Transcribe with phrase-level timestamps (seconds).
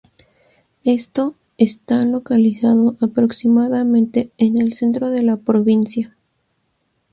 [0.83, 6.17] Esto está localizado aproximadamente en el centro de la provincia.